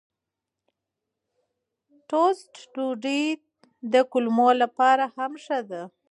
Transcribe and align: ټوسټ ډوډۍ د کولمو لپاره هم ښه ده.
ټوسټ 2.09 2.53
ډوډۍ 2.73 3.23
د 3.93 3.95
کولمو 4.11 4.49
لپاره 4.61 5.03
هم 5.15 5.31
ښه 5.43 5.59
ده. 5.69 5.81